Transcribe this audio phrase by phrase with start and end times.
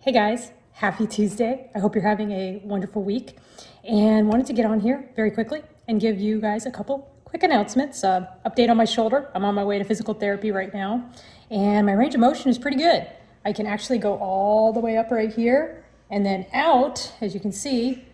[0.00, 1.72] Hey guys, happy Tuesday.
[1.74, 3.36] I hope you're having a wonderful week
[3.82, 7.42] and wanted to get on here very quickly and give you guys a couple quick
[7.42, 8.04] announcements.
[8.04, 9.28] Uh, update on my shoulder.
[9.34, 11.10] I'm on my way to physical therapy right now
[11.50, 13.08] and my range of motion is pretty good.
[13.44, 17.40] I can actually go all the way up right here and then out, as you
[17.40, 18.04] can see,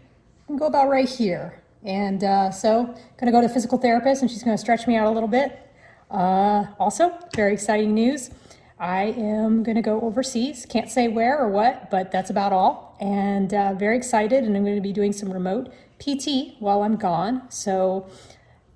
[0.45, 1.63] I can go about right here.
[1.85, 5.11] And uh, so, gonna go to physical therapist and she's gonna stretch me out a
[5.11, 5.71] little bit.
[6.11, 8.31] Uh, also, very exciting news.
[8.85, 10.67] I am going to go overseas.
[10.67, 12.99] Can't say where or what, but that's about all.
[13.01, 16.97] And uh, very excited, and I'm going to be doing some remote PT while I'm
[16.97, 17.51] gone.
[17.51, 18.07] So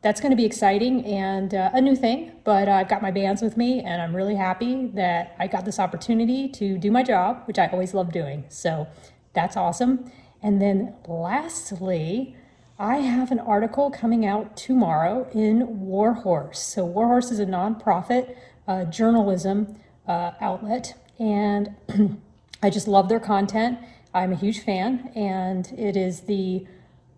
[0.01, 2.33] that's going to be exciting and uh, a new thing.
[2.45, 5.67] But uh, I've got my bands with me, and I'm really happy that I got
[5.67, 8.47] this opportunity to do my job, which I always love doing.
[8.49, 8.87] So
[9.35, 10.11] that's awesome.
[10.43, 12.35] And then lastly,
[12.79, 16.61] I have an article coming out tomorrow in Warhorse.
[16.61, 19.77] So, Warhorse is a nonprofit uh, journalism
[20.09, 21.75] uh, outlet, and
[22.63, 23.79] I just love their content.
[24.15, 26.67] I'm a huge fan, and it is the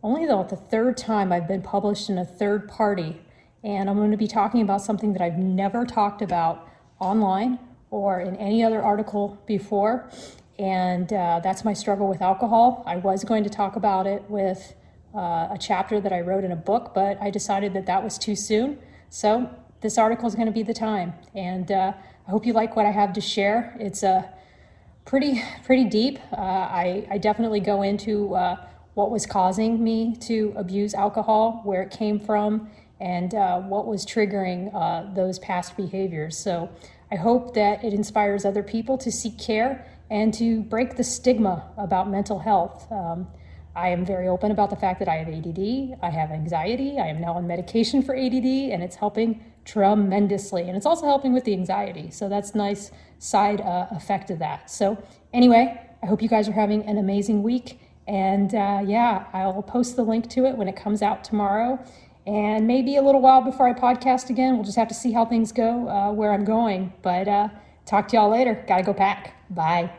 [0.03, 3.20] only though the third time I've been published in a third party,
[3.62, 7.59] and I'm going to be talking about something that I've never talked about online
[7.91, 10.11] or in any other article before,
[10.59, 12.83] and uh, that's my struggle with alcohol.
[12.86, 14.75] I was going to talk about it with
[15.14, 18.19] uh, a chapter that I wrote in a book, but I decided that that was
[18.19, 18.79] too soon.
[19.11, 21.92] So this article is going to be the time, and uh,
[22.27, 23.77] I hope you like what I have to share.
[23.81, 24.23] It's a uh,
[25.05, 26.19] pretty pretty deep.
[26.33, 28.56] Uh, I, I definitely go into uh,
[28.95, 32.70] what was causing me to abuse alcohol, where it came from,
[33.01, 36.39] and uh, what was triggering uh, those past behaviors.
[36.39, 36.70] So
[37.11, 41.64] I hope that it inspires other people to seek care and to break the stigma
[41.77, 42.91] about mental health.
[42.92, 43.28] Um,
[43.81, 47.06] I am very open about the fact that I have ADD, I have anxiety, I
[47.06, 50.69] am now on medication for ADD, and it's helping tremendously.
[50.69, 52.11] And it's also helping with the anxiety.
[52.11, 54.70] So that's nice side uh, effect of that.
[54.70, 57.81] So, anyway, I hope you guys are having an amazing week.
[58.06, 61.83] And uh, yeah, I'll post the link to it when it comes out tomorrow.
[62.27, 64.57] And maybe a little while before I podcast again.
[64.57, 66.92] We'll just have to see how things go, uh, where I'm going.
[67.01, 67.48] But uh,
[67.86, 68.62] talk to y'all later.
[68.68, 69.36] Gotta go pack.
[69.48, 69.91] Bye.